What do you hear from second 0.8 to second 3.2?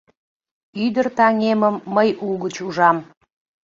Ӱдыр таҥемым мый угыч ужам.